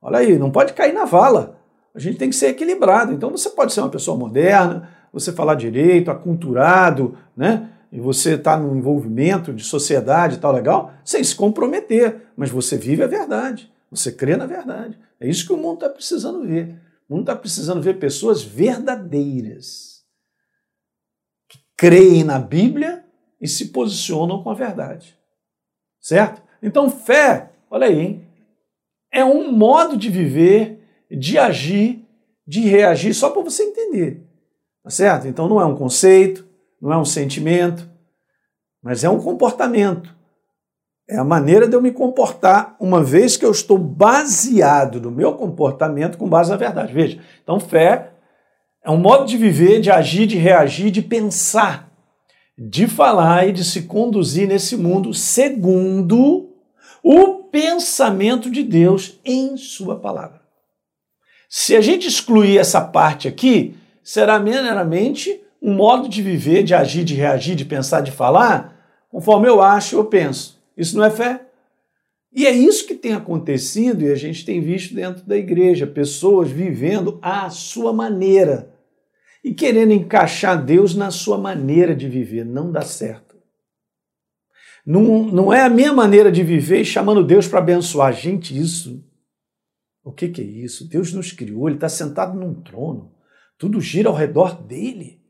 Olha 0.00 0.18
aí, 0.18 0.38
não 0.38 0.50
pode 0.50 0.72
cair 0.72 0.92
na 0.92 1.04
vala. 1.04 1.58
A 1.94 1.98
gente 1.98 2.18
tem 2.18 2.28
que 2.28 2.36
ser 2.36 2.48
equilibrado. 2.48 3.12
Então 3.12 3.30
você 3.30 3.48
pode 3.50 3.72
ser 3.72 3.80
uma 3.80 3.88
pessoa 3.88 4.18
moderna, 4.18 4.88
você 5.12 5.32
falar 5.32 5.54
direito, 5.54 6.10
aculturado, 6.10 7.16
né? 7.36 7.70
E 7.92 8.00
você 8.00 8.34
está 8.34 8.56
no 8.56 8.76
envolvimento 8.76 9.52
de 9.52 9.62
sociedade 9.62 10.34
e 10.34 10.38
tal, 10.38 10.52
legal, 10.52 10.92
sem 11.04 11.22
se 11.22 11.36
comprometer. 11.36 12.22
Mas 12.36 12.50
você 12.50 12.76
vive 12.76 13.04
a 13.04 13.06
verdade. 13.06 13.72
Você 13.90 14.10
crê 14.10 14.36
na 14.36 14.46
verdade. 14.46 14.98
É 15.20 15.28
isso 15.28 15.46
que 15.46 15.52
o 15.52 15.56
mundo 15.56 15.74
está 15.74 15.88
precisando 15.88 16.44
ver. 16.44 16.80
O 17.08 17.14
mundo 17.14 17.22
está 17.22 17.36
precisando 17.36 17.80
ver 17.80 17.98
pessoas 17.98 18.42
verdadeiras, 18.42 20.02
que 21.48 21.58
creem 21.76 22.24
na 22.24 22.38
Bíblia 22.38 23.03
e 23.44 23.48
se 23.48 23.66
posicionam 23.66 24.42
com 24.42 24.50
a 24.50 24.54
verdade. 24.54 25.14
Certo? 26.00 26.42
Então, 26.62 26.88
fé, 26.88 27.50
olha 27.70 27.86
aí, 27.86 28.00
hein? 28.00 28.28
é 29.12 29.24
um 29.24 29.52
modo 29.52 29.96
de 29.96 30.10
viver 30.10 30.80
de 31.08 31.38
agir, 31.38 32.04
de 32.44 32.60
reagir, 32.60 33.14
só 33.14 33.30
para 33.30 33.42
você 33.42 33.62
entender. 33.62 34.26
Tá 34.82 34.90
certo? 34.90 35.28
Então 35.28 35.46
não 35.46 35.60
é 35.60 35.64
um 35.64 35.76
conceito, 35.76 36.44
não 36.82 36.92
é 36.92 36.98
um 36.98 37.04
sentimento, 37.04 37.88
mas 38.82 39.04
é 39.04 39.08
um 39.08 39.20
comportamento. 39.20 40.12
É 41.08 41.16
a 41.16 41.24
maneira 41.24 41.68
de 41.68 41.76
eu 41.76 41.82
me 41.82 41.92
comportar, 41.92 42.74
uma 42.80 43.02
vez 43.04 43.36
que 43.36 43.44
eu 43.44 43.50
estou 43.50 43.78
baseado 43.78 45.00
no 45.00 45.10
meu 45.10 45.34
comportamento 45.34 46.16
com 46.18 46.28
base 46.28 46.50
na 46.50 46.56
verdade. 46.56 46.92
Veja, 46.92 47.20
então 47.42 47.60
fé 47.60 48.14
é 48.82 48.90
um 48.90 48.96
modo 48.96 49.26
de 49.26 49.36
viver, 49.36 49.80
de 49.80 49.90
agir, 49.90 50.26
de 50.26 50.36
reagir, 50.36 50.90
de 50.90 51.02
pensar, 51.02 51.93
de 52.56 52.86
falar 52.86 53.48
e 53.48 53.52
de 53.52 53.64
se 53.64 53.82
conduzir 53.82 54.46
nesse 54.46 54.76
mundo 54.76 55.12
segundo 55.12 56.50
o 57.02 57.44
pensamento 57.50 58.50
de 58.50 58.62
Deus 58.62 59.18
em 59.24 59.56
Sua 59.56 59.96
palavra. 59.96 60.40
Se 61.48 61.76
a 61.76 61.80
gente 61.80 62.08
excluir 62.08 62.58
essa 62.58 62.80
parte 62.80 63.28
aqui, 63.28 63.76
será 64.02 64.38
meramente 64.38 65.40
um 65.60 65.74
modo 65.74 66.08
de 66.08 66.22
viver, 66.22 66.62
de 66.62 66.74
agir, 66.74 67.04
de 67.04 67.14
reagir, 67.14 67.54
de 67.54 67.64
pensar, 67.64 68.00
de 68.00 68.10
falar, 68.10 68.76
conforme 69.10 69.48
eu 69.48 69.62
acho, 69.62 69.96
eu 69.96 70.04
penso. 70.04 70.60
Isso 70.76 70.96
não 70.96 71.04
é 71.04 71.10
fé? 71.10 71.40
E 72.32 72.46
é 72.46 72.50
isso 72.50 72.86
que 72.86 72.94
tem 72.94 73.12
acontecido 73.12 74.02
e 74.02 74.10
a 74.10 74.16
gente 74.16 74.44
tem 74.44 74.60
visto 74.60 74.92
dentro 74.92 75.24
da 75.24 75.36
igreja, 75.36 75.86
pessoas 75.86 76.50
vivendo 76.50 77.18
à 77.22 77.48
sua 77.48 77.92
maneira 77.92 78.73
e 79.44 79.52
querendo 79.52 79.92
encaixar 79.92 80.64
Deus 80.64 80.94
na 80.94 81.10
sua 81.10 81.36
maneira 81.36 81.94
de 81.94 82.08
viver. 82.08 82.44
Não 82.44 82.72
dá 82.72 82.80
certo. 82.82 83.36
Não, 84.84 85.24
não 85.26 85.52
é 85.52 85.60
a 85.60 85.68
minha 85.68 85.92
maneira 85.92 86.32
de 86.32 86.42
viver 86.42 86.80
e 86.80 86.84
chamando 86.84 87.22
Deus 87.22 87.46
para 87.46 87.58
abençoar. 87.58 88.12
Gente, 88.12 88.58
isso 88.58 89.04
o 90.04 90.12
que, 90.12 90.28
que 90.28 90.42
é 90.42 90.44
isso? 90.44 90.86
Deus 90.86 91.14
nos 91.14 91.32
criou, 91.32 91.66
Ele 91.66 91.78
está 91.78 91.88
sentado 91.88 92.38
num 92.38 92.54
trono. 92.60 93.10
Tudo 93.56 93.80
gira 93.80 94.10
ao 94.10 94.14
redor 94.14 94.62
dele. 94.62 95.22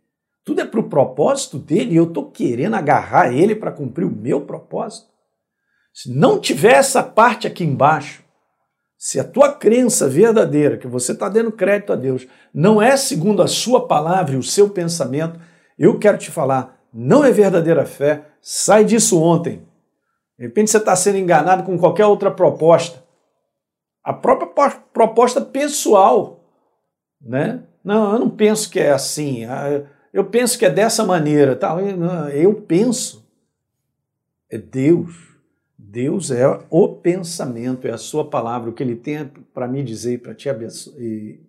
Tudo 0.44 0.60
é 0.60 0.64
para 0.64 0.80
o 0.80 0.88
propósito 0.88 1.58
dele 1.58 1.92
e 1.92 1.96
eu 1.96 2.08
estou 2.08 2.30
querendo 2.30 2.74
agarrar 2.74 3.32
ele 3.32 3.54
para 3.54 3.72
cumprir 3.72 4.04
o 4.04 4.10
meu 4.10 4.44
propósito. 4.44 5.08
Se 5.92 6.10
não 6.10 6.40
tiver 6.40 6.74
essa 6.74 7.02
parte 7.02 7.46
aqui 7.46 7.62
embaixo, 7.62 8.23
se 9.04 9.20
a 9.20 9.24
tua 9.24 9.52
crença 9.52 10.08
verdadeira, 10.08 10.78
que 10.78 10.86
você 10.86 11.12
está 11.12 11.28
dando 11.28 11.52
crédito 11.52 11.92
a 11.92 11.96
Deus, 11.96 12.26
não 12.54 12.80
é 12.80 12.96
segundo 12.96 13.42
a 13.42 13.46
sua 13.46 13.86
palavra 13.86 14.34
e 14.34 14.38
o 14.38 14.42
seu 14.42 14.70
pensamento, 14.70 15.38
eu 15.78 15.98
quero 15.98 16.16
te 16.16 16.30
falar, 16.30 16.80
não 16.92 17.24
é 17.24 17.30
verdadeira 17.30 17.84
fé, 17.84 18.24
sai 18.40 18.84
disso 18.84 19.20
ontem. 19.20 19.66
De 20.38 20.46
repente 20.46 20.70
você 20.70 20.78
está 20.78 20.94
sendo 20.96 21.18
enganado 21.18 21.64
com 21.64 21.76
qualquer 21.76 22.06
outra 22.06 22.30
proposta 22.30 23.04
a 24.04 24.12
própria 24.12 24.70
proposta 24.92 25.40
pessoal, 25.40 26.44
né? 27.18 27.62
Não, 27.82 28.12
eu 28.12 28.18
não 28.18 28.30
penso 28.30 28.68
que 28.70 28.78
é 28.78 28.90
assim. 28.90 29.46
Ah, 29.46 29.82
eu 30.12 30.26
penso 30.26 30.58
que 30.58 30.66
é 30.66 30.70
dessa 30.70 31.04
maneira, 31.04 31.56
tal. 31.56 31.80
Eu 31.80 32.54
penso. 32.54 33.26
É 34.50 34.58
Deus. 34.58 35.33
Deus 35.94 36.32
é 36.32 36.44
o 36.68 36.88
pensamento, 36.88 37.86
é 37.86 37.92
a 37.92 37.98
sua 37.98 38.28
palavra, 38.28 38.68
o 38.68 38.72
que 38.72 38.82
ele 38.82 38.96
tem 38.96 39.28
para 39.54 39.68
me 39.68 39.82
dizer, 39.82 40.20
para 40.20 40.34
te 40.34 40.48
e, 40.98 41.40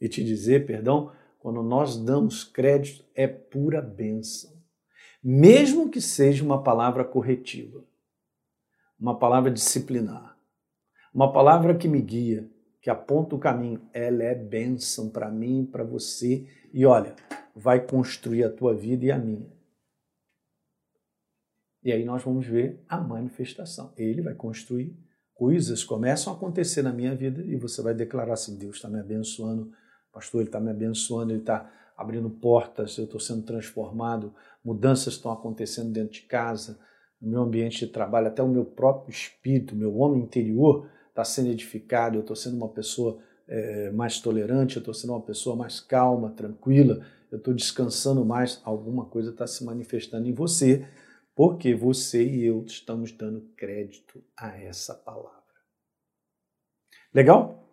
e 0.00 0.08
te 0.08 0.24
dizer, 0.24 0.66
perdão, 0.66 1.12
quando 1.38 1.62
nós 1.62 1.96
damos 1.96 2.42
crédito 2.42 3.04
é 3.14 3.28
pura 3.28 3.80
bênção. 3.80 4.50
Mesmo 5.22 5.88
que 5.88 6.00
seja 6.00 6.44
uma 6.44 6.62
palavra 6.62 7.04
corretiva, 7.04 7.84
uma 8.98 9.16
palavra 9.16 9.50
disciplinar 9.50 10.38
uma 11.12 11.32
palavra 11.32 11.74
que 11.74 11.88
me 11.88 12.00
guia, 12.00 12.48
que 12.80 12.90
aponta 12.90 13.34
o 13.34 13.38
caminho, 13.38 13.80
ela 13.92 14.22
é 14.22 14.34
bênção 14.34 15.10
para 15.10 15.30
mim, 15.30 15.68
para 15.70 15.82
você. 15.82 16.46
E 16.72 16.86
olha, 16.86 17.16
vai 17.56 17.80
construir 17.80 18.44
a 18.44 18.50
tua 18.50 18.74
vida 18.74 19.06
e 19.06 19.10
a 19.10 19.18
minha. 19.18 19.50
E 21.88 21.92
aí 21.92 22.04
nós 22.04 22.22
vamos 22.22 22.46
ver 22.46 22.84
a 22.86 23.00
manifestação. 23.00 23.94
Ele 23.96 24.20
vai 24.20 24.34
construir, 24.34 24.94
coisas 25.32 25.82
começam 25.82 26.30
a 26.30 26.36
acontecer 26.36 26.82
na 26.82 26.92
minha 26.92 27.16
vida 27.16 27.42
e 27.42 27.56
você 27.56 27.80
vai 27.80 27.94
declarar 27.94 28.34
assim: 28.34 28.58
Deus 28.58 28.76
está 28.76 28.90
me 28.90 29.00
abençoando, 29.00 29.72
pastor, 30.12 30.42
ele 30.42 30.50
está 30.50 30.60
me 30.60 30.70
abençoando, 30.70 31.32
ele 31.32 31.40
está 31.40 31.72
abrindo 31.96 32.28
portas, 32.28 32.98
eu 32.98 33.04
estou 33.04 33.18
sendo 33.18 33.40
transformado, 33.40 34.34
mudanças 34.62 35.14
estão 35.14 35.32
acontecendo 35.32 35.90
dentro 35.90 36.12
de 36.12 36.20
casa, 36.26 36.78
no 37.18 37.30
meu 37.30 37.40
ambiente 37.40 37.86
de 37.86 37.90
trabalho, 37.90 38.26
até 38.26 38.42
o 38.42 38.48
meu 38.48 38.66
próprio 38.66 39.10
espírito, 39.10 39.74
meu 39.74 39.96
homem 39.96 40.22
interior 40.22 40.90
está 41.08 41.24
sendo 41.24 41.48
edificado, 41.48 42.18
eu 42.18 42.20
estou 42.20 42.36
sendo 42.36 42.58
uma 42.58 42.68
pessoa 42.68 43.18
é, 43.48 43.90
mais 43.92 44.20
tolerante, 44.20 44.76
eu 44.76 44.80
estou 44.80 44.92
sendo 44.92 45.14
uma 45.14 45.22
pessoa 45.22 45.56
mais 45.56 45.80
calma, 45.80 46.28
tranquila, 46.32 47.02
eu 47.32 47.38
estou 47.38 47.54
descansando 47.54 48.26
mais, 48.26 48.60
alguma 48.62 49.06
coisa 49.06 49.30
está 49.30 49.46
se 49.46 49.64
manifestando 49.64 50.28
em 50.28 50.34
você, 50.34 50.86
porque 51.38 51.72
você 51.72 52.24
e 52.24 52.44
eu 52.44 52.64
estamos 52.66 53.12
dando 53.12 53.42
crédito 53.56 54.20
a 54.36 54.58
essa 54.60 54.92
palavra. 54.92 55.38
Legal? 57.14 57.70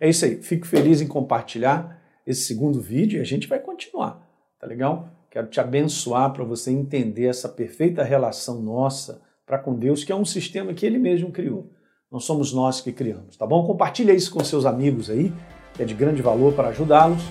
É 0.00 0.08
isso 0.08 0.24
aí. 0.24 0.42
Fico 0.42 0.66
feliz 0.66 1.00
em 1.00 1.06
compartilhar 1.06 2.02
esse 2.26 2.42
segundo 2.42 2.80
vídeo 2.80 3.18
e 3.18 3.20
a 3.20 3.24
gente 3.24 3.46
vai 3.46 3.60
continuar. 3.60 4.28
Tá 4.58 4.66
legal? 4.66 5.08
Quero 5.30 5.46
te 5.46 5.60
abençoar 5.60 6.32
para 6.32 6.42
você 6.42 6.72
entender 6.72 7.26
essa 7.26 7.48
perfeita 7.48 8.02
relação 8.02 8.60
nossa 8.60 9.22
para 9.46 9.60
com 9.60 9.76
Deus, 9.76 10.02
que 10.02 10.10
é 10.10 10.16
um 10.16 10.24
sistema 10.24 10.74
que 10.74 10.84
Ele 10.84 10.98
mesmo 10.98 11.30
criou. 11.30 11.70
Não 12.10 12.18
somos 12.18 12.52
nós 12.52 12.80
que 12.80 12.92
criamos, 12.92 13.36
tá 13.36 13.46
bom? 13.46 13.64
Compartilha 13.64 14.12
isso 14.12 14.32
com 14.32 14.42
seus 14.42 14.66
amigos 14.66 15.08
aí, 15.08 15.32
é 15.78 15.84
de 15.84 15.94
grande 15.94 16.22
valor 16.22 16.54
para 16.54 16.70
ajudá-los. 16.70 17.22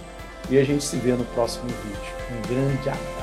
E 0.50 0.58
a 0.58 0.64
gente 0.64 0.86
se 0.86 0.96
vê 0.96 1.12
no 1.12 1.26
próximo 1.26 1.68
vídeo. 1.68 2.14
Um 2.32 2.48
grande 2.48 2.90
abraço. 2.90 3.15